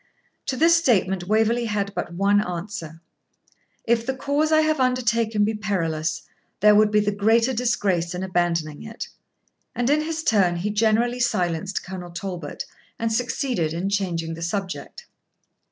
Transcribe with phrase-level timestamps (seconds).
[0.47, 3.01] To this statement Waverley had but one answer:
[3.85, 6.23] 'If the cause I have undertaken be perilous,
[6.59, 9.09] there would be the greater disgrace in abandoning it.'
[9.75, 12.65] And in his turn he generally silenced Colonel Talbot,
[12.97, 15.05] and succeeded in changing the subject.